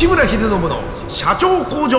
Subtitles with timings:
[0.00, 0.80] 西村秀信の
[1.10, 1.98] 社長工場。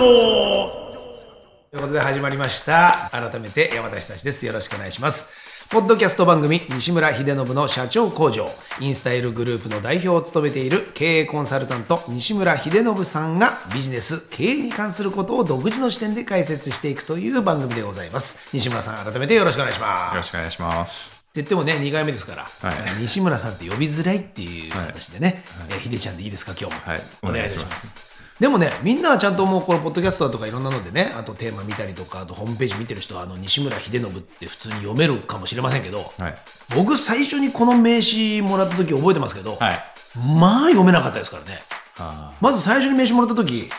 [1.72, 3.08] いうことで始まりました。
[3.12, 4.44] 改めて山田久志です。
[4.44, 5.28] よろしくお願いします。
[5.70, 8.48] ポッドキャスト番組西村秀信の社長工場。
[8.80, 18.50] インスタイルグループの代表を務めている経営コンサルタント西村秀信さんがビジネス経営に関することを独自の視点で解説していくという番組でございます。
[18.52, 20.14] 西村さん改めてよろしくお願いします。
[20.14, 21.11] よろしくお願いします。
[21.32, 23.00] って言ってもね2回目ですから、はい。
[23.00, 26.52] 西村さんって呼びづらいっていう形でね、えーひでちゃんでいいですか？
[26.58, 27.00] 今日も、はい。
[27.22, 28.12] お願いいたしまお願いします。
[28.38, 36.34] でもねみんなはちゃんともうこのポッドキャストだとかいろんなのでねあとテーマ見たりとかあとホームページ見てる人はあの西村秀信って普通に読めるかもしれませんけど、はい。
[36.76, 39.78] 僕最初にこの名刺もらった時覚えてますけど、はい。
[40.38, 41.60] まあ読めなかったですからね。
[41.98, 43.70] あまず最初に名刺もらった時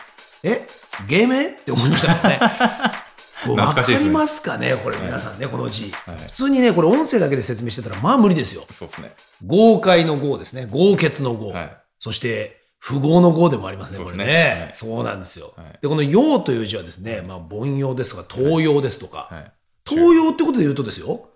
[0.42, 0.66] え？
[1.08, 1.46] 芸名？
[1.48, 2.40] って思いましたからね
[3.44, 4.76] 懐かしいですねわかりますかね。
[4.76, 6.16] これ皆さんね、この字、はい。
[6.16, 8.64] 普通にねこれ音声だけで説明してたらまあ無理ですよ。
[8.68, 9.12] あ、そうですね。
[9.46, 10.66] 豪快の豪ですね。
[10.70, 11.76] 豪傑の豪、はい。
[11.98, 14.60] そして富豪の豪でもありますねこれね。
[14.64, 14.74] はい。
[14.74, 15.78] そうなんですよ、はい。
[15.80, 19.52] でこの陽という字はですね、まあ、凡庸ですとか東洋ですとか、はい。
[19.88, 21.28] 東洋ってことで言うとですよ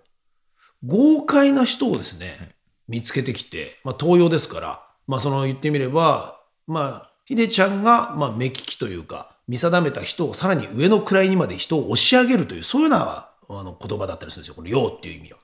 [0.85, 2.55] 豪快な人をですね、
[2.87, 14.53] 見つけてきて、まあ、東洋ですから、まあ、その言ってみればまあ秀ちゃんがまあ目利きというか見定めた人をさらに上の位にまで人を押し上げるというそういうようなあの言葉だったりするんですよ。
[14.53, 15.39] この「陽」っていう意味は。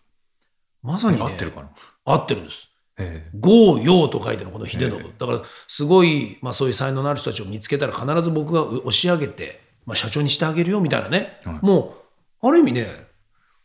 [0.84, 1.70] まさに、ね、合ってるかな？
[2.06, 2.70] 合ってるんです。
[2.98, 5.14] え豪陽と書いてるのこの秀信、ええ。
[5.18, 11.66] だからすごい、まあ、そういう才能のある人たちを見つけたら必ず僕が押し上げて、まあ、社長にしてあげるよみたいなね、はい。
[11.66, 11.98] も
[12.44, 12.88] うある意味ね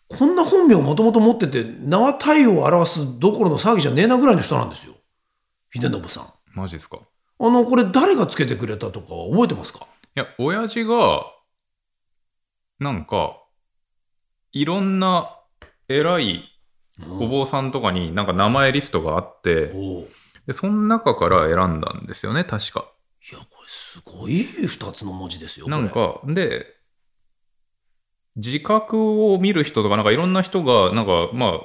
[0.09, 4.95] こんな本名をもともと持ってて縄体を表すどころの騒ぎじゃねえなぐらいの人なんですよ。
[5.71, 6.33] 秀信さん。
[6.55, 6.97] マジですか？
[6.97, 7.01] い
[7.41, 9.87] あのこれ誰がつけてくれたとかは覚えてますか？
[10.15, 11.25] や、親父が、
[12.79, 13.37] なんか、
[14.53, 15.37] いろんな
[15.89, 16.51] 偉い
[17.09, 19.73] お坊さんとかになんか名前リストがあって、
[20.47, 22.91] で、その中から選んだんですよね、確か。
[23.31, 26.67] いやこれすごい2つの文字ですよなんか、で、
[28.37, 31.61] 自覚を見る人とか、なんかいろんな人が、なんか、まあ、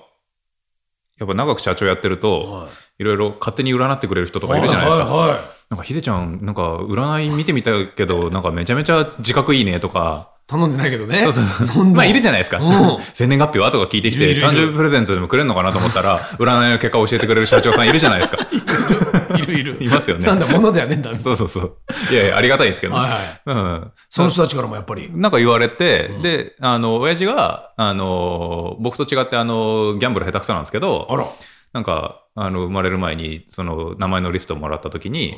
[1.20, 5.04] やっぱ長く社長やってると、はいいろいろ勝手に占ってくれる人とかいるじゃないですか。
[5.04, 12.60] はいはいはいなんか、ひでちゃん、なんか、占い見てみたけど、なんかめちゃめちゃ自覚いいねとか、頼んでないけどねそうそうなんだまあ、いるじゃないですか。
[12.60, 18.38] うん生年月日はとか聞いてきて、いるいるいる誕生日プレゼントでもくれるのかなと思ったら、占いの結果を教えてくれる社長さんいるじゃないですか。
[19.38, 21.78] いるいるいますよねなんだ物ではねえんだそうそうそう。
[22.12, 22.94] いやいや、ありがたいんですけど。
[22.94, 23.92] なはいはいうん。
[24.10, 25.10] その人たちからもやっぱり。
[25.12, 31.26] なんか言われて、うんで、あの、親父が、あの、僕と違って、あの、ギャンブル下手くそなんですけど、あら。
[31.74, 35.36] なんか、あの、生まれる前に、その、名前のリストをもらった時に、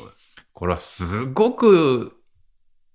[0.53, 2.16] これはすごく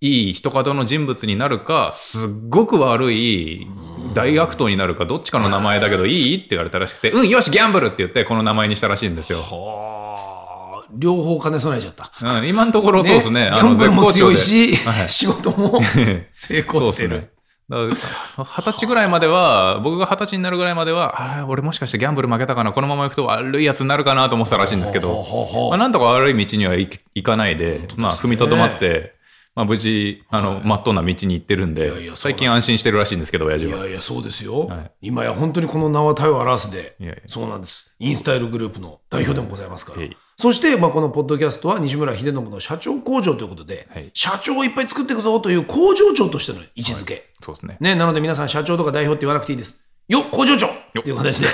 [0.03, 3.69] いい人角の人物になるか、すっごく悪い
[4.15, 9.39] 大悪党になるか、どっちかの名前だけどいいって言われたらしくて、うん、よし、ギャンブルって言って、この名前にしたらしいんですよ。
[9.39, 10.89] はあ。
[10.93, 12.11] 両方兼ね備えちゃった。
[12.21, 13.49] うん、今のところそうですね。
[13.55, 15.81] ギャンブルも強いし、はい仕事も
[16.33, 17.31] 成功してる。
[17.71, 29.15] 二十歳ぐらいまでは、僕が二十歳になるぐらいまでは、あれ、俺もしかしてギャンブル負けたかな、このまま行くと悪いやつになるかなと思ってたらしいんですけど、まあ、なんとか悪い道には行行かないで、ですねまあ、踏みとどまって、
[29.55, 33.79] まあ、無事、あの、はいまっとうな道に行ってるんでいやいや最近安心してるらしいんですけど、親父は。
[33.79, 34.67] いやいや、そうですよ。
[34.67, 37.93] はい今や本当にこの名は体を表すでいやいや、そうなんです。
[37.99, 40.09] インスタイルグループの代表でもございますから。
[40.37, 47.31] そして、まあ、このポッドキャストは西村秀信の社長工場ということで、はい社長をいっぱい作っていくぞという工場長としての位置づけ。
[47.43, 47.77] そうですね。
[47.81, 49.85] ね、なので皆さん社長とか代表って言わなくていいです。
[50.09, 50.71] よっ工場長っ
[51.03, 51.49] ていう形で、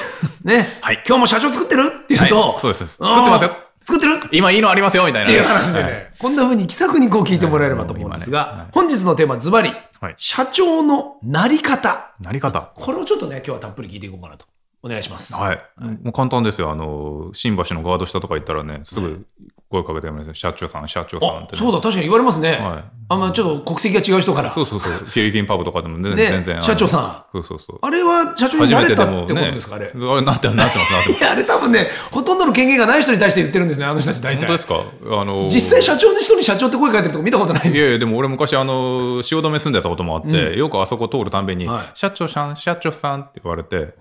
[0.45, 3.57] ね、はい今日も社長作ってるって言うと、はいそうです作ってますよ
[3.89, 4.17] 作ってる？
[4.17, 5.27] っ今いいのありますよ、みたいな。
[5.29, 12.13] ていう話でね、はいこんな風に気さくにこう聞いてもらえればと思うんですが、ねはい本日のテーマズバリ、はい社長のなり方。
[12.21, 12.73] なり方。
[12.75, 14.45] これをちょっとね、今日はたっぷり聞いていこうかなと。
[14.83, 15.35] お願いします。
[15.35, 15.61] はい。
[16.03, 16.71] もう簡単ですよ。
[16.71, 19.27] あの、新橋のガード下とか行ったらね、すぐ
[19.71, 21.49] 声かけてもらいます社長さん、社長さんって、ね。
[21.55, 22.53] あそうだ、確かに言われますね。
[22.53, 24.51] はいあんまちょっと国籍が違う人から。
[24.51, 24.93] そうそうそう。
[24.93, 26.61] フィリピンパブとかでもね、ね全然。
[26.61, 27.39] 社長さん。
[27.39, 27.79] そうそうそう。
[27.81, 29.51] あれは社長になれたってことね。
[29.51, 29.87] ですか、あれ。
[29.87, 34.59] あれ、なってなってます、なってあれ多分ね、ほとんどの権限がない人に対して言ってるんですね、あの人たち大体本当で。
[34.59, 34.83] すか？
[35.23, 43.95] あの、実際社長の人に社長って声かけてるとこ見たことないいやいや、でも俺昔、あの、汐留住んでたこともあって、よくあそこ通るたんびに、はい社長さん、社長さんって言われて、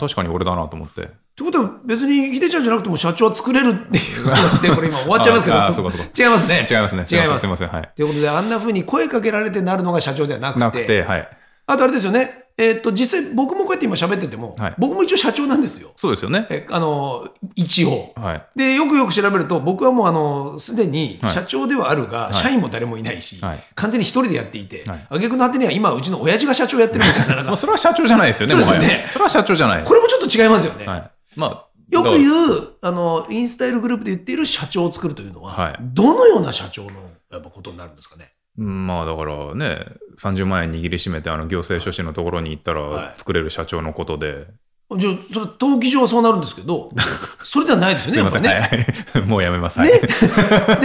[0.00, 1.10] 確かに俺だなと思って。
[1.34, 5.56] ってことは別に秀ちゃんじゃなくても社長は作れるっていう話でこれ今 終わっちゃいますけど。
[5.56, 6.64] 違いますね。
[6.70, 7.04] 違いますね。
[7.10, 7.40] 違います。
[7.40, 7.68] すいません。
[7.68, 7.90] はい。
[7.96, 10.60] ということであんなふうに声かけられてなるのが社長ではなくて。
[10.60, 11.28] なくて、はい。
[11.66, 12.44] あとあれですよね。
[12.56, 14.74] えーっと実際僕もこうやって今喋ってても、はい。
[14.78, 15.90] 僕も一応社長なんですよ。
[15.96, 16.46] そうですよね。
[16.50, 18.12] えあの一応。
[18.14, 18.42] はい。
[18.54, 21.32] でよくよく調べると僕はもうあのすでにはい。
[21.32, 22.34] 社長ではあるが、い。
[22.34, 23.64] 社員も誰もいないし、はい。
[23.74, 25.06] 完全に一人でやっていて、はい。
[25.10, 29.08] 挙句の果てには今うちの親父が社長やってるみたいな まあ、かそれは社長じゃないですよね、そうですよね。
[29.10, 29.82] それは社長じゃない。
[29.82, 31.10] これもちょっと違いますよね、はい。
[31.36, 32.32] まあ、よく言う。
[32.32, 36.90] うあのインスタイルグループで言っている社長を作るというのは、はいどのような社長の
[37.30, 38.32] やっぱことになるんですかね？
[38.56, 39.84] うんまあだからね、
[40.18, 44.46] 30万円握りしめて、あの行政書士のところに行ったはいら、作れる社長のことで、
[44.96, 46.90] じゃあ、それ、登記上はそうなるんですけど、
[47.42, 48.50] それではないですよね、やっぱりね。
[49.12, 49.78] はい もうやめます。
[49.80, 50.28] はいねです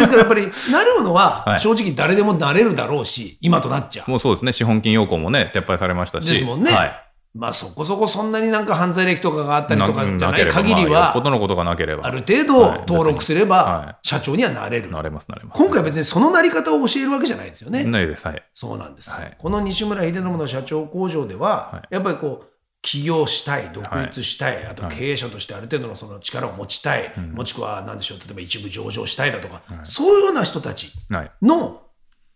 [0.10, 4.10] からやっぱり、なるのはは、い正直誰でもなれるだろうし、今となっちゃう。
[4.10, 6.28] もうそうですね、資本金要項もね、撤廃されましたし。
[6.28, 7.09] ですもんねはい。
[7.36, 12.06] まあそこそこそんなになんか犯罪歴とかがあったりとかじゃない限りは、どのことがなければ。
[12.06, 14.92] ある程度はい登録すれはばい、社長にはなれる。
[14.92, 15.58] なれます、なれます。
[15.58, 17.84] 今回は別にそのなり方を教えるわけじゃないですよね。
[17.84, 18.44] ないです、はい。
[18.56, 19.12] そうなんです。
[19.12, 22.48] はいこの西村秀信の社長工場では、はいやっぱりこう、
[22.82, 31.32] 起業したい、独立したい、あとはい経営者としてある程度のその力を持ちたい、うんもしくは何でしょう、例えば一部上場したいだとか、そういうような人たちはい。
[31.42, 31.82] の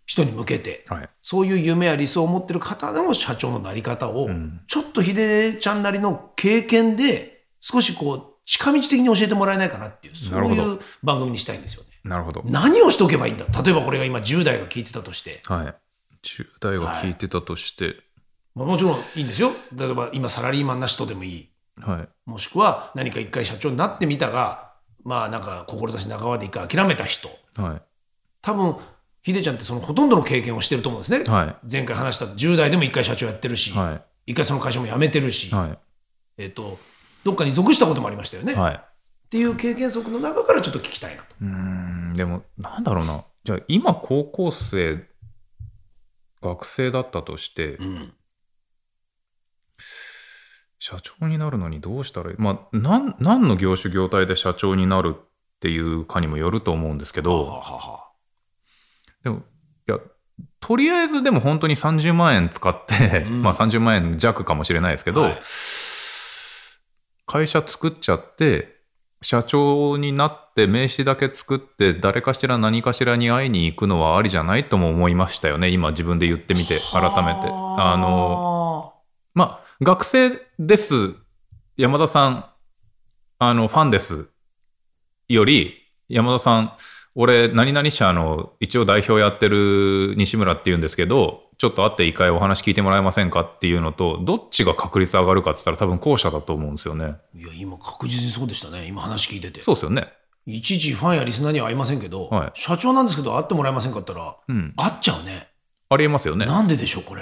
[0.05, 1.09] 人に向けて、はい。
[1.21, 11.89] そういう夢や理想を持ってる方の社長のなり方を、んちょっと秀ちゃんなりの経験で、少しこう、近道的に教えてもらえないかなっていう、そういう番組にしたいんですよね。
[12.03, 12.43] なるほど。
[12.45, 13.45] 何をしとけばいいんだ？
[13.63, 15.75] 例えばこれが今10代が聞いてたとして、はい。
[16.23, 17.95] 10代が聞いてたとして、
[18.55, 19.51] まあもちろんいいんですよ。
[19.73, 21.49] 例えば今サラリーマンな人でもいい。
[21.79, 22.09] はい。
[22.25, 24.73] もしくは何か一回社長になってみたが、
[25.05, 27.29] まあなんか志半ばで一回諦めた人。
[27.55, 27.81] は
[28.41, 28.75] 多分、
[29.23, 31.23] ヒデちゃんってそのほとんどの経験をしてると思うんですね。
[31.25, 31.29] い。
[31.29, 31.55] はい。
[31.71, 35.55] 前回話した10代でも一回社長やってるし、は一回その会社も辞めてるし、い。
[35.55, 35.77] は
[36.37, 36.77] えっと、
[37.23, 38.53] どっかに属したこともありましたよね。
[38.53, 38.55] い。
[38.55, 38.75] はい。
[38.75, 38.79] っ
[39.29, 41.35] ていう経験則の中からちょっと聞きたいなと。
[41.41, 43.23] うーん、でも、なんだろうな。
[43.43, 45.07] じゃあ、今、高校生、
[46.41, 48.13] 学生だったとして、うん。
[50.79, 52.35] 社長になるのにどうしたらいい？
[52.37, 55.21] まあ、なん、何の業種業態で社長になるっ
[55.61, 58.12] ていうかにもよると思うんですけはど、はは
[59.23, 59.37] でも、
[59.87, 59.99] いや、
[60.59, 65.39] とりあえずでも本当に30万円使って、うんまあ30万円弱かもしれないですけど、はい
[67.25, 68.73] 会社作っちゃって、
[69.21, 75.69] 社長になって名刺だけ作って誰かしら何かしらに会いに行くのはありじゃないとも思いましたよね。
[75.69, 77.49] 今自分で言ってみて、改めて。
[77.49, 78.93] あの、
[79.33, 81.13] まあ、学生です。
[81.77, 82.45] 山田さん、
[83.39, 84.27] あの、ファンです。
[85.29, 85.75] より、
[86.09, 86.73] 山田さん、
[87.15, 97.15] 俺、何々社の一応代表やってる西村っていうんですけど、ちょっと会って一回お話聞いてもらえませんかっていうのと、どっちが確率上がるかって言ったら多分後者だと思うんですよね。
[97.35, 98.87] いや、今確実にそうでしたね。
[98.87, 99.61] 今話聞いてて。
[99.61, 100.07] そうですよね。
[100.45, 104.73] いちいちファンやリスナーには会いませんけど、はい社長なんですけど会ってもらえませんかって言ったら、うん。
[104.75, 105.47] 会っちゃうね。
[105.89, 106.45] ありえますよね。
[106.45, 107.21] なんででしょう、これ。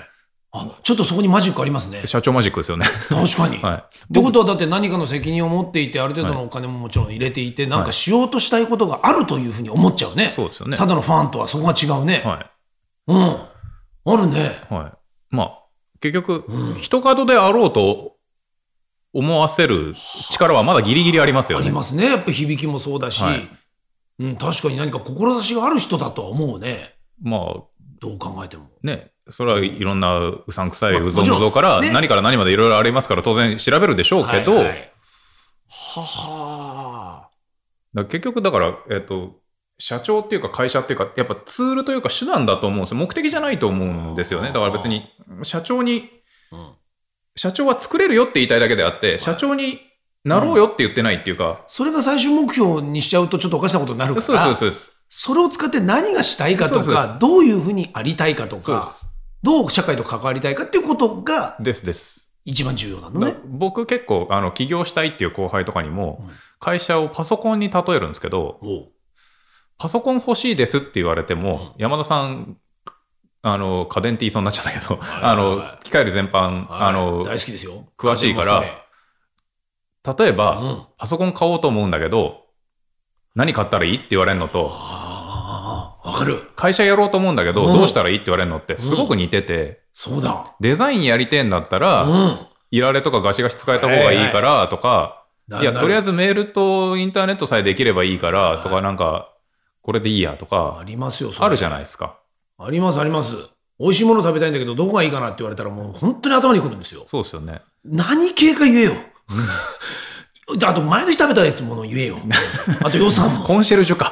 [0.53, 2.05] あ、ちょっとそこにマジックありますね。
[2.05, 2.85] 社長マジックですよね。
[3.09, 3.57] 確かに。
[3.63, 3.75] はい。
[3.77, 3.81] っ
[4.11, 10.31] てことはだって何かの責任を持っていてある程度のお金ももちろん入れていて、なんかしようとしたいことがあるというふうに思っちゃうね。
[10.35, 10.77] そうですよね。
[10.77, 12.21] ただのファンとはそこが違うね。
[12.25, 12.45] は
[13.07, 13.41] うん。
[14.13, 14.59] あるね。
[14.69, 14.73] い。
[14.73, 14.91] はい。
[15.29, 15.59] まあ、
[16.01, 18.17] 結局、うん一角であろうと
[19.13, 19.93] 思わせる
[20.31, 21.65] 力はまだギリギリありますよね。
[21.65, 22.05] ありますね。
[22.05, 23.49] やっぱ響きもそうだし、はい
[24.19, 26.95] うん、確かに何か志がある人だとは思うね。
[27.21, 27.55] まあ、
[28.01, 28.67] どう考えても。
[28.81, 34.91] ね、それはいろんなうさんくさいまあうぞうむぞうから、何から何までいろいろありますから、当然調べるでしょうけど、はいはい。
[35.69, 37.29] はは
[37.93, 39.39] だ結局だから、えっ、と、
[39.77, 42.97] 社長っていうか会社っていうか、やっぱツールというか手段だと思うんですよ。
[42.97, 44.47] 目的じゃないと思うんですよね。
[44.47, 45.07] だから別に、
[45.43, 46.09] 社長に、
[46.51, 46.73] うん。
[47.35, 49.79] 社長は作れるよって言いたいだけであって、社長に
[50.23, 54.59] なろうよって言ってないっていうか、それが最終目標にしちゃうとちょっとおかしなことになるから、そうです。
[54.59, 58.87] そうですそれを使って何がしたいかとか、どういうふうにありたいかとか。
[59.43, 62.31] どう社会と関わりたいかっていうことがですです。
[62.45, 63.35] 一番重要なのだね。
[63.45, 66.35] 僕結構あの起業したいっていう後輩とかにもうん。
[66.59, 68.91] 会社をパソコンに例えるんですけどおう。
[69.77, 72.57] パソコン欲しいですって言われても、山田さん
[73.41, 75.83] あの家電って言いそうになっちゃったけど、はいあのはい。
[75.83, 76.81] 機械類全般、はい。
[76.81, 77.87] あの大好きですよ。
[77.97, 78.63] 詳しいから
[80.17, 80.85] 例えば、うん。
[80.97, 82.45] パソコン買おうと思うんだけど
[83.35, 84.71] 何買ったらいいって言われるのと
[86.03, 86.49] わかる。
[86.55, 90.55] 会社やろうと思うんだけど、うんどうしたらいいって言われるのってすごく似てて、そうだ。
[90.59, 92.39] デザインやりてえんだったら、うん。
[92.71, 96.07] いられとかガシガシ使えた方がいいからとか、いや、とりあえず。
[96.07, 99.33] ずメールとインターネットさえできればいいからとか、はいなんか、
[99.81, 102.19] これでいいやとあか、りますよ、それあるじゃないですか。
[102.57, 103.35] あります、あります。
[103.79, 107.03] 美味しいもの食べたいんだけど、どこがいいかなって言われたら、もう本当に頭にくるんですよ。
[107.07, 107.61] そうですよね。
[107.83, 108.93] 何系か言えよ。
[110.57, 112.17] であと、前の日食べたやつもの言えよ。
[112.83, 113.43] あと予算も。
[113.43, 114.11] コンシェルジュか。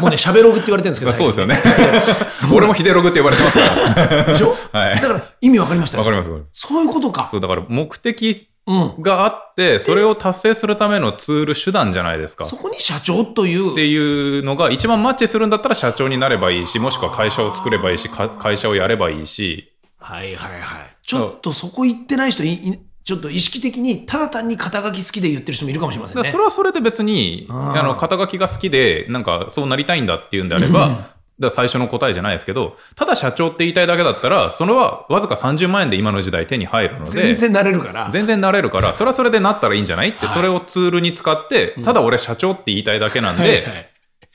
[0.00, 1.60] もうね、喋ログって言われてるんですけど、そうですよね。
[2.54, 4.56] 俺もヒデログって呼ばれてますかでしょ？
[4.72, 4.80] ら。
[4.80, 4.94] はい。
[5.00, 6.30] だから、意味わかりましたよわかります。
[6.52, 7.28] そういうことか。
[7.30, 9.02] そう、だから目的うん。
[9.02, 12.44] があって、それを達成するためのツール、手段じゃないですか。
[12.44, 13.72] そこに社長という。
[13.72, 19.68] っていうのが一番マッチするんだったら社長になればいいし、もしくは会社を作ればいいし、か会社をやればいいし、
[19.98, 20.60] はいはいはい。
[21.04, 26.30] ちょっとそこ行ってない人い、いちょっと意識的に、ただ単に肩書き好きで言ってる人もいるかもしれませんね。
[26.30, 26.38] そ。
[26.38, 38.08] れはそれで別に、うんあの、肩書きが好きで、なんかそうなりたいんだっていうんであれば、だ最初の答えじゃないですけど、ただ社長って言いたいだけだったら、それはわずか30万円で今の時代手に入るので、全然なれるから。
[38.10, 40.10] 全然なれるから、それはそれでなったらいいんじゃない？
[40.10, 40.34] って、はい。
[40.34, 43.88] それをツールに使って、ただ俺社長って言いたいだけなんで、はいはい。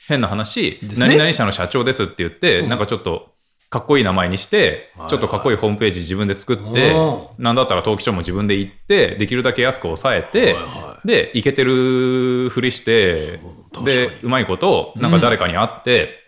[0.08, 0.88] 変な話、ね。
[0.98, 2.68] 何々社の社長ですって言って、うん。
[2.68, 3.32] なんかちょっと、
[3.70, 10.56] かっこいい名前にして、はいちょっとかっこいいホームページ自分で作ってお、なんだったら登記書も自分で行って、できるだけ安く抑えて、
[11.04, 13.40] で、いけてるふりして、
[13.84, 16.18] で、うまいこと、なんか誰かに会って、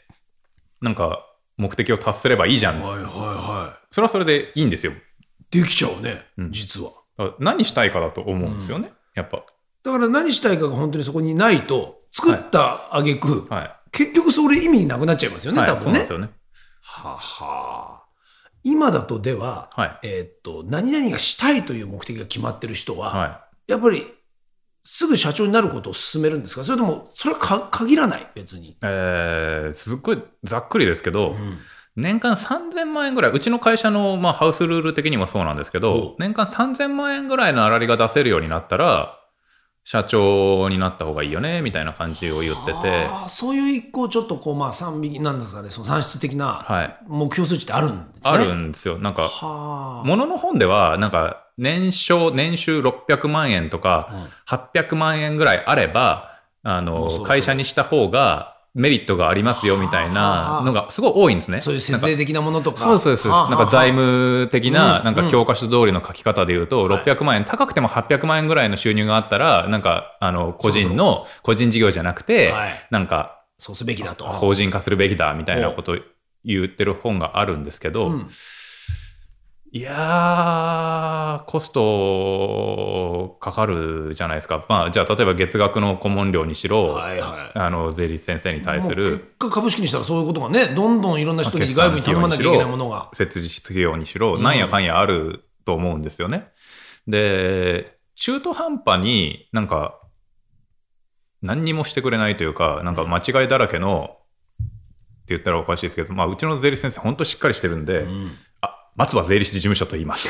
[0.81, 2.83] なんか目的を達すればいいじゃん。
[2.83, 4.93] はいはいはそれはそれでいいんですよ。
[4.93, 4.95] い。
[5.51, 6.93] できちゃうね、うん実は。
[7.39, 9.45] 何したいかだと思うんですよね、やっぱ。
[9.83, 13.77] だから何したいかが本当にそこにないと、作った挙句、はい。
[13.93, 16.13] 結局それ意味なくなっちゃいますよね、はい多分ねそうです。
[16.13, 16.29] よね。
[16.93, 18.03] はは
[18.65, 19.99] 今だとでは、はい。
[20.03, 24.07] えーっと、何々がしたいという目的が決まってる人は、はやっぱり
[24.83, 26.65] すぐ社長になることを勧めるんですか？
[26.65, 28.71] それとも、それはか限らない、別に。
[28.71, 28.77] い。
[28.83, 31.59] えー、すっごいざっくりですけど、うん
[31.97, 39.20] 年間3000万円ぐらい、うちの会社の、まあ、ハウスルール的にもそうなんですけおど、年間3000万円ぐらいの粗利が出せるようになったら、
[39.91, 46.97] 社長になった方がいいよね、みたいな感じを言ってて、そういう一個ちょっとこう、まあ、3匹なんですかね、その算出的なはい。
[47.09, 48.13] 目標数値ってあるんですね。
[48.23, 49.01] あるんですよ。
[49.01, 50.07] なんか、はあ。
[50.07, 61.61] ものの本では、なんか、年商、年収600万円とうか、ん800万円ぐらいあれば、あの、会社にした方がメリットがありますよ、みたいなのがすごい多いんですね。
[61.61, 62.79] そういう節税的なものとか。
[62.79, 63.33] そうそうそう。
[63.33, 74.25] なんか財務的な、うんなんか教科書通りの書き方で言うと、はい600万円、高くても800万円ぐらいの収入があったら、なんか、あの、個人の、個人事業じゃなくてはい、なんか、そうすべきだと。
[74.27, 75.99] 法人化するべきだ、みたいなことを
[76.45, 78.27] 言ってる本があるんですけどうん、
[79.73, 84.67] いやー、コストかかるじゃないですか。
[84.69, 87.59] まあ、じゃあ、例えば月額の顧問料にしろ、はいはい。
[87.59, 93.11] あの、税理士先生に対する結果株式にしたらそういうことがね、どんどんいろんな人に外部に頼まなきゃいけないものが。
[93.13, 96.49] 設立費用にしろ、うんなんやかんやあると思うんですよね。
[97.07, 100.01] で、中途半端になんか、
[101.43, 104.17] 何にもしてくれないというか、なんか間違いだらけの、
[104.59, 104.65] っ
[105.31, 108.50] て言ったらおかしいですけど、まあ、うちの税理士先生、本当しっかりしてるんで、うんあ、
[108.97, 110.29] 松葉税理士事務所と言います。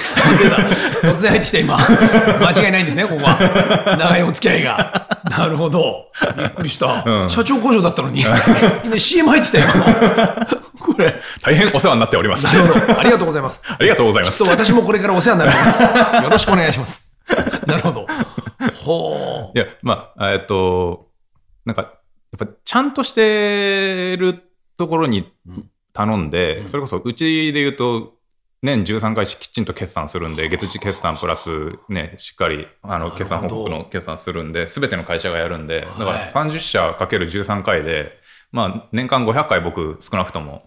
[1.02, 1.76] 突然入ってきた今。
[2.46, 3.96] 間違いないんですね、ここは。
[3.98, 5.18] 長いお付き合いが。
[5.24, 6.10] なるほど。
[6.36, 7.02] びっくりした。
[7.04, 8.24] うん社長工場だったのに。
[8.84, 10.46] ね CM 入ってきた今の。
[10.78, 11.14] これ。
[11.42, 12.44] 大変お世話になっております。
[12.44, 13.00] なるほど。
[13.00, 13.62] ありがとうございます。
[13.66, 14.38] ありがとうございます。
[14.38, 15.82] きっと私もこれからお世話になります。
[16.24, 17.10] よろしくお願いします。
[17.66, 18.06] なるほど。
[18.84, 21.08] ほいや、まあ、えっと、
[21.64, 21.88] なんか、や
[22.44, 24.42] っぱちゃんとしてる
[24.76, 25.32] ところに
[25.92, 28.14] 頼んで、うんそれこそうちで言うと、
[28.62, 38.18] 年13回きちんと決算するんで、月次決算プラスね、しっかりあの決算報告の決算するんで、すべての会社がやるんで、だからはい30社かける13回で、
[38.52, 40.64] まあ、年間500回僕少なくとも。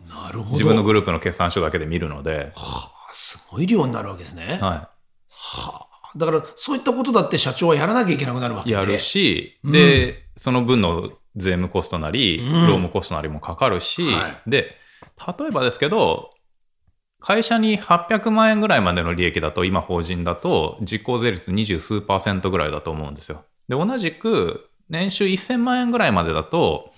[0.52, 4.58] 自分のグループの決算書だけで見るので、はあ、すごい量になるわけですね。
[4.62, 4.90] は
[5.28, 8.76] はあ、だから、そういったことだって社長はやらなきゃいけなくなるわい、けで。
[8.76, 9.72] やるし、うん。
[9.74, 12.52] で、その分の税務コストなり、うん。
[12.54, 14.50] 労務コストなりもかかるし、はい。
[14.50, 14.78] で、
[15.40, 16.33] 例えばですけど、
[17.24, 23.46] 会社に800万円ぐらいまでの利益だと、今法人だと、実効税率二十数パーセントぐらいだと思うんですよ。
[23.70, 26.92] で、同じく、年収1000万円ぐらいまでだと、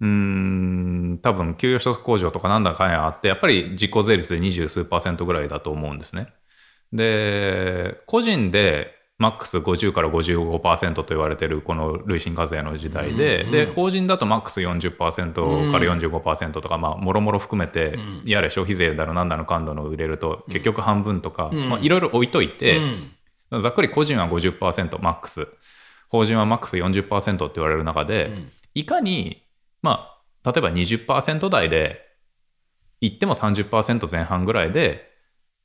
[0.00, 6.28] うーん、多分、給与所得控除とかなんだかんやあって、やっぱり実効税率で二十数パーセントぐらいだと思うんですね。
[6.92, 18.22] で、個人で、マックス50から55%と言われてるこの累進課税の時代で、うんうんで法人だとマックス40%から45%とか、まあもろもろ含めて、うん。
[18.24, 21.68] やれ消費税だのなんだのかんだの入れると結局半分とか、うん。
[21.68, 22.80] まあいろいろ置いといて、
[23.50, 23.60] うん。
[23.60, 25.46] ざっくり個人は50%マックス。
[26.08, 28.48] 法人はマックス40%って言われる中で、うん。
[28.74, 29.44] いかに
[29.82, 32.00] まあ例えば20%台で
[33.00, 35.11] 行っても30%前半ぐらいで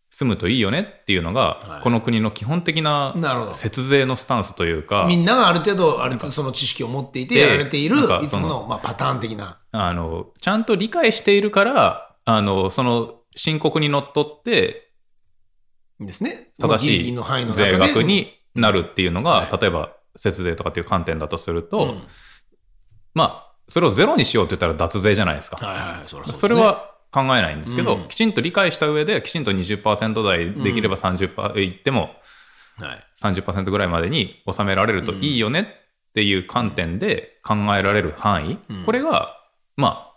[0.10, 3.14] 済むといいよねっていうのが、はいこの国の基本的な
[3.54, 9.60] 節税のスタンスというかみんながある程度、ある程度その知識を持っていて、でやられているいつものまあパターン的な。
[9.72, 14.92] あのちゃんと理解しているからあのその申告にのっとって
[16.00, 16.50] ですね。
[16.60, 17.16] 正しい
[17.54, 22.04] 税額になるっていうのが、はい例えば節税とかっていう観点だとすると、うん
[23.14, 25.58] まあそれをゼロにしようって言ったら脱税じゃないですか。
[25.58, 28.08] はいはい、そそすねそれは考えないんですけど、うん。
[28.08, 32.12] きちんと理解した上できちんと20%台できれば30%いっても
[32.80, 33.00] はい。
[33.20, 38.86] 30%ぐらいまでに収められるといいよねっていう観点で考えられる範囲、うん。
[38.86, 39.36] これが
[39.76, 40.08] まあ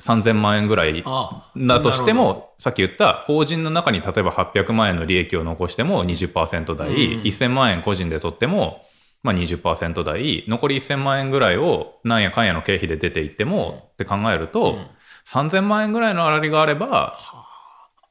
[0.00, 7.22] 3000万円ぐらいあだとしてもさっき言った法人の中に例えば800万円の利益を残しても20%台、うん。
[7.22, 8.82] 1000万円個人で取っても、
[9.22, 14.86] まあ、20%台残り1000万円ぐらいをなんやかんやの経費で出ていってもって考えると、うん
[15.26, 17.16] 3000万円ぐらいの粗利があれば、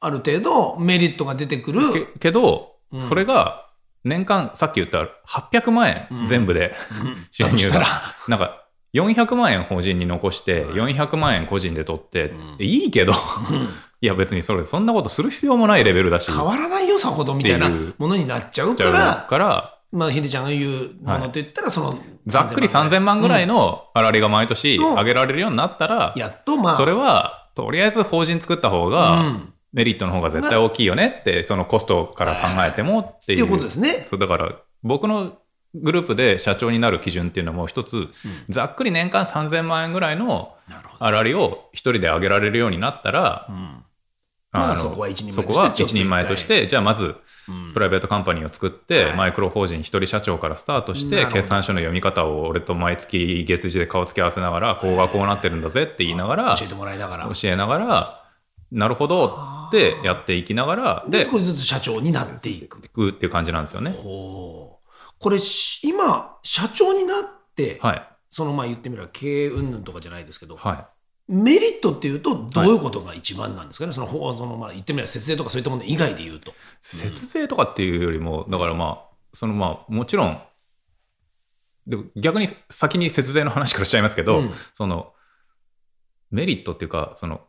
[0.00, 0.10] あ。
[0.10, 1.80] る程度メリットが出てくる。
[1.92, 3.08] けけど、うん。
[3.08, 3.68] それが
[4.04, 6.26] 年間、さっき言った800万円うん。
[6.26, 6.74] 全部で、
[7.30, 7.50] 収入が。
[7.50, 8.02] だとしたら。
[8.28, 8.62] なんか、
[8.94, 12.56] 400万円法人に残して、400万円個人で取って、うん。
[12.58, 13.14] いいけど、
[14.00, 23.46] いや別にそれ、そんなことする必要もないレベルだし、変わらないよ、さほどみたいなっていうものになっちゃうちゃうから、から、まあ、ひでちゃんが言うものと言ったら、その、ざっくり3000万ぐらい。
[23.46, 24.94] の、の粗利が毎年うん。
[24.94, 29.52] 上げられるようになったら、やっとまあ、それは、とりあえず法人作った方うが、ん。
[29.72, 33.36] メリットの方が絶対大きいよねって、そのコストから考えてもってい。
[33.36, 34.04] っていううことですね。
[34.06, 34.52] そうだから、
[34.82, 35.38] 僕の
[35.74, 38.08] グループで社長になる基準っていうのも一つ、
[38.50, 41.04] ざっくり年間3000万円ぐらいのなるほど。
[41.06, 43.84] 粗利を一人で上げられるようになったら、うん
[44.52, 57.24] まあそこは一人前そこはとしてちょっと一人前として、じゃあまず、うんプライベートカンパニーを作って、はいマイクロ法人一人社長からスタートして、決算書の読み方を俺と毎月月次で顔つき合わせながら、こうがこうなってるんだぜって言いながら、教えてもらいながら。
[57.34, 58.22] 教えながら、
[58.70, 63.10] なるほどってやっていきながら、で、で、少しずつ社長になっていく。
[63.10, 63.94] っていう感じなんですよね。
[64.02, 64.80] こ
[65.30, 67.24] れ、し今、社長になっ
[67.56, 68.08] て、はい。
[68.30, 70.86] そのまあ言ってみれば経営云々とかじゃないですけど、はい。
[71.28, 76.52] メリットっていうと、どういうことが一番なんですかね、そのほそのまあ言ってみれば節税とかそういったもの以外で言うと。
[76.80, 80.42] 節税とかっていうよりも、だからまあ、そのまあ、もちろん、
[81.86, 84.50] でも逆に先に節税の話からしちゃいますけど、うん。
[84.72, 85.12] その
[86.30, 87.40] メリットっていうか、その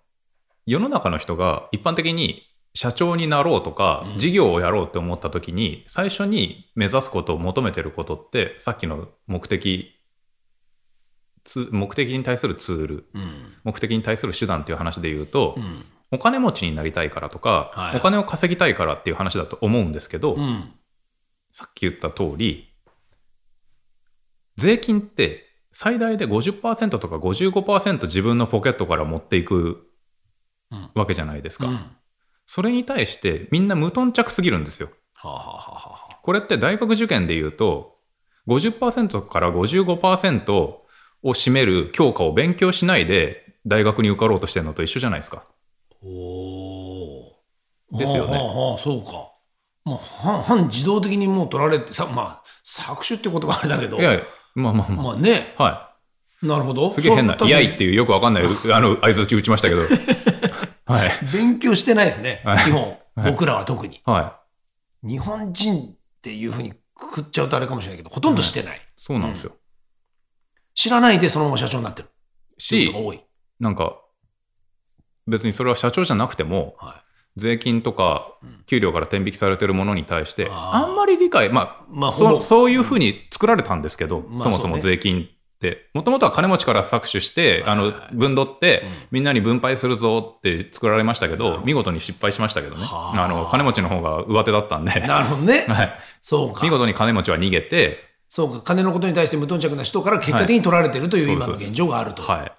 [0.65, 4.17] 世の中の人が一般的に社長になろうとか、うん。
[4.17, 9.92] 事業をやろうって思った時に、最初に目指すことを求めてることって、さっきの目的、つ
[11.71, 13.53] 目的に対するツール、うん。
[13.63, 15.83] 目的に対する手段っていう話で言うと、うん。
[16.11, 20.71] お金持ちになりたいからとか、はいお金を稼ぎたいからっていう話だと思うんですけど、うん。
[21.51, 22.73] さっき言った通り、
[24.57, 29.87] 税金って最大で50%とか55%自分のポケットから持っていく
[30.71, 30.89] うん。
[30.95, 31.67] わけじゃないですか。
[31.67, 31.79] うん。
[32.45, 34.89] それに対してみんな無頓着すぎるんですよ。
[35.13, 36.19] はあはあはあはあ。
[36.21, 37.97] これって大学受験で言うと、
[38.47, 40.82] 50%から55%
[41.23, 45.43] を占める教科を勉強しないで大学に受かろうとしてるのと一緒じゃないですか。
[46.03, 49.31] おーですよねはあはあはあそうか。
[49.85, 54.23] もう半半自動的にもう取られてさ、まあ、搾取って言葉あれだけど、いやいや、
[54.55, 55.63] まあまあままあね、あ。
[55.63, 55.93] は
[56.41, 56.87] なるほど。
[56.87, 56.91] い。
[56.91, 59.81] すげえ変な、そうイヤイっていうよくわかんない、あの、合図打ち打ちましたけど。
[60.85, 61.09] はい。
[61.33, 64.01] 勉強してないですね、はい基本、はい僕らは特に。
[64.05, 64.39] は
[65.03, 65.09] い。
[65.09, 68.81] 日本人っていうふうにくくっちゃうとあれかもしれないけど、ほとんどしてない。
[68.97, 69.51] そうなんですよ。
[70.75, 72.09] 知らないでそのまま社長になってる。
[72.57, 73.23] し多い。
[73.59, 73.99] なんか、
[75.27, 77.03] 別にそれは社長じゃなくても、は
[77.35, 78.63] 税金とかうん。
[78.65, 85.27] 給料から転引きされてるものに対して、あんまり理解、まあ、まあそそういうふうに作られたんですけど、まあそもそも税金っ
[85.59, 88.89] て、もともとは金持ちから搾取して、あの分取って、うん。
[89.11, 93.23] みんなに分配するぞって作られましたけど、見事に失敗しましたけどね、はあ。
[93.23, 95.07] あの金持ちの方が上手だったんで、い。
[95.07, 95.65] なるほどね。
[95.69, 96.63] はい、そうか。
[96.63, 96.69] 見。
[96.69, 98.61] 事に金持ちは逃げて、そうか。
[98.61, 102.23] 金のことに対して無頓着な人から結果的に取られてるというはい今の現状があると。
[102.23, 102.51] はい、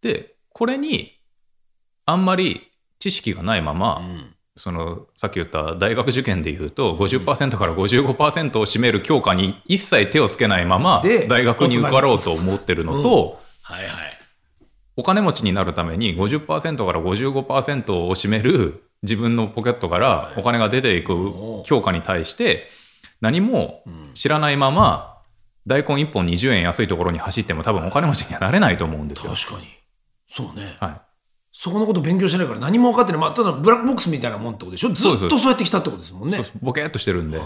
[0.00, 1.12] で、これに
[2.06, 14.18] あんまり知識がないまま、うんそのさっき言った大学受験でいうと50%から55%を占める教科に一切手をつけないままで大学に受かろうと思ってるのと、はいはい。
[14.96, 22.66] お金持ちになるために50%から55%を占める自分のポケットからお金が出ていく教科に対して
[23.20, 25.18] 何もうん知らないまま
[25.66, 29.32] 大根1本20円安いところに走っても多分お金持ちにはなれないと思うんですよ。
[29.32, 29.66] 確かに。
[30.28, 30.76] そうね。
[30.80, 31.00] はい
[31.50, 33.20] そこのこと勉強してないから何も分かってない。
[33.20, 34.90] まあ、ただブラックボックスみたいなもんってことでしょ？
[34.90, 36.38] ずっとそうやってきたってことですもんね。
[36.62, 37.40] ボケーっとしてるんで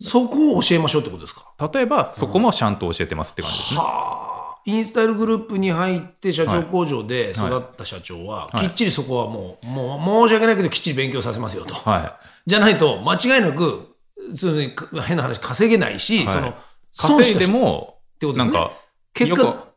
[0.00, 1.70] そこを教えましょうってことですか？
[1.72, 3.78] 例えばそこもちゃんと教えてますって感じですね。
[3.80, 4.32] はあ。
[4.64, 11.74] インスタイルグループに入って社長工場で育った社長は、はいきっちりそこはもう、もう申し訳ないけどきっちり勉強させますよと。
[11.74, 13.91] はじゃないと間違いなく、
[14.34, 16.54] そういうふうに変な話稼げないし、はいその、い、
[16.96, 18.72] 稼いでもてことですねなんか
[19.14, 19.72] 結果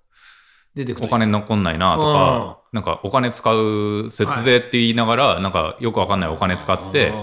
[0.75, 7.13] 出てくるお金残んないなとか、なんかお金使う節税って言いながら、なんかよくわかんないお金使って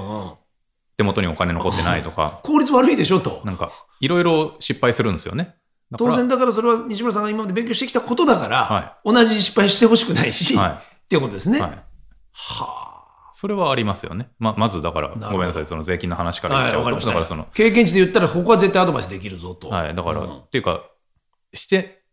[0.97, 3.43] 手元にお金残ってないとか、効率悪いでしょと。
[3.45, 5.55] なんかいろいろ失敗するんですよね。
[5.99, 11.59] 当然だからそれは西村さんが今まで勉強してきたことだから、は同じ失敗してほしくないし、はっていうことですね。
[11.59, 11.61] い。
[11.61, 11.79] ははい。
[11.79, 12.92] あ。
[13.43, 14.31] それはありますよね。
[14.39, 19.69] ままずだから、ごめんなさい、その税金の話から言っちゃうと、はいだからその、経験値で言ったら、ここは絶対アドバイスできるぞと。
[19.69, 20.39] はい、だから、うん。
[20.43, 20.89] っていうか、
[21.53, 22.05] して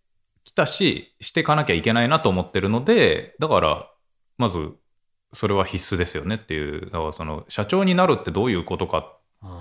[0.43, 3.91] きたし、していかなきゃいけないなと思ってるので、だから、
[4.39, 4.71] まず、
[5.31, 9.49] それは必須ですよねっていう、だからその、社長になるってどういうことかうん。
[9.51, 9.55] っ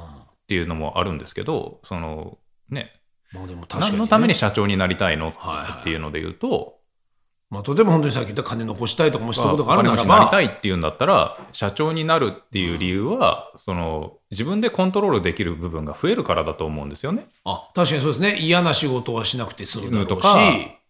[0.49, 2.39] ていうのもあるんですけど、その、
[2.71, 2.99] ね、
[3.35, 3.91] まあでも確かに、ね。
[3.91, 6.78] 何のために社長になりたいのはいはいっていうので言うと、
[7.51, 17.27] まあ、例えば本当にさっき言った金残したいとかもしそういうことがあるならお金持ちになりばたいっていうんだったら、社長になるっていう理由は、その、自分でコントロールできる部分が増えるからだと思うんですよね。
[17.45, 18.37] あ確かにそうですね。
[18.37, 20.09] 嫌な仕事はしなくて済むだろうし。
[20.09, 20.39] とか、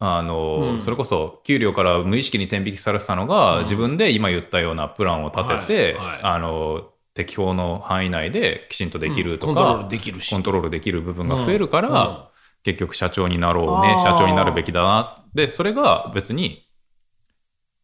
[0.01, 6.21] あの、それこそ給料から無意識に天引きされてたのが、自分で今言ったようなプランを立てて、はいはい。
[6.23, 10.31] あの、適法の範囲内できちんとできるとか、コントロールできるし。
[10.31, 12.28] コントロールできる部分が増えるから、うんうん
[12.69, 15.25] 結局社長になろうね社長になるべきだな。
[15.35, 16.67] でそれが別に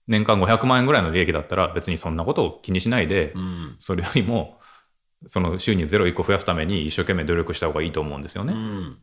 [0.07, 3.77] 年間500万円ぐらいの利益だったら別にそんなことを気にしないで、うん。
[3.79, 4.59] それよりも
[5.27, 8.53] その週にゼロ1個増やすために一生懸命努力した方がいいと思うんですよね。
[8.53, 8.99] うん。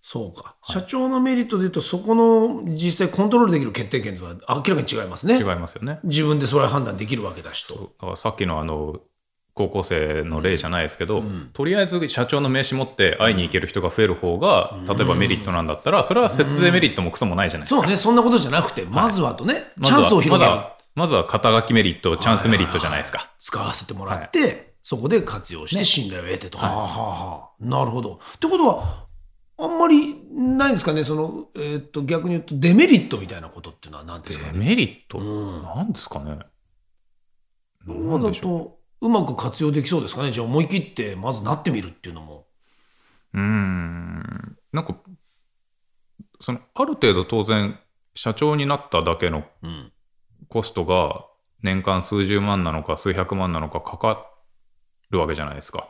[0.00, 5.36] そうか、社長のメリットで言うとそこの実際コントロールできる決定権とは明らかに違いますね。
[5.36, 6.00] 違いますよね。
[6.04, 7.74] 自分でそれは判断できるわけだしと。
[8.00, 9.00] だからさっきのあの
[9.56, 17.80] 高校生の例じゃないですけど、とりあえず社長の名刺持って会いに行ける人が増える方が、例えばメリットなんだったらそれは節税メリットもクソもないじゃないですか。
[17.80, 23.30] そうねそんなことじゃなくてまずはとね、チまずはャンスを広げる、まずはまずは肩書きメリットチャンスメリットじゃないですか。
[23.38, 27.64] 使わせてもらって、そこで活用して信頼を得てと、はあはあはあ。
[27.64, 28.20] なるほど。
[28.36, 29.06] ってことは
[29.58, 35.62] あんまりないんですかねその、えーっと逆に言うとデメリットみたいなことっていうのは何ですかデねメリット、うん。
[35.62, 36.40] なんですかね？
[37.86, 38.50] 今だなんでしょう？
[38.50, 40.32] とうまく活用できそうですかね？
[40.32, 42.46] じゃあ思い切ってまずなってみるっていうのも。
[43.34, 44.56] うーん。
[44.72, 44.96] なんか、
[46.40, 47.78] その、ある程度当然、
[48.14, 49.92] 社長になっただけのうん。
[50.48, 51.26] コストが
[51.62, 54.30] 年間数十万なのか数百万なのかかか
[55.10, 55.88] るわけじゃないですか。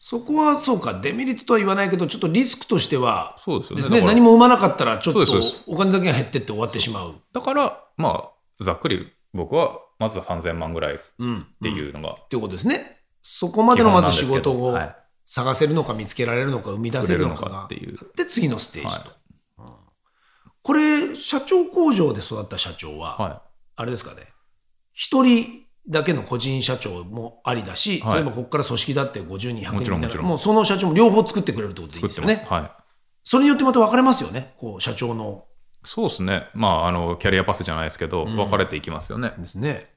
[0.00, 0.94] そこはそうか。
[0.94, 3.82] デメリットとは言わないけどちょっとリスクとしてはそうですよね。
[3.82, 4.00] ですね。
[4.00, 5.24] 何も生まなかったらちょっと
[5.66, 7.14] お金だけが減ってって終わってしまう。
[7.32, 11.46] だから、まあ、ざっくり僕はまずは3000万ぐらいっうん。
[11.62, 12.98] ていうのが、っていうことですね。
[13.22, 14.78] そこまでのまず仕事を
[15.26, 17.98] 探せるのか見つけられるのか生み出せるのかっていう。
[18.16, 19.10] で次のステージと、
[19.62, 19.72] はい。
[20.62, 23.42] これ社長工場で育った社長は、は
[23.76, 24.26] あれですかね。
[24.92, 28.14] 一人だけの個人社長もありだし、はい。
[28.16, 30.22] 例えばここから組織だって50人100人みたいな。
[30.22, 32.02] もうその社長も両方作ってくれるってことでいい。
[32.04, 32.44] ですよね。
[32.48, 32.70] はい。
[33.22, 34.54] それによってまた分かれますよね。
[34.56, 35.44] こう社長の
[35.84, 36.48] そうですね。
[36.54, 39.32] まあ、あの、キャリアパスじゃないですけど、分かれていきますよね。
[39.38, 39.90] ですね。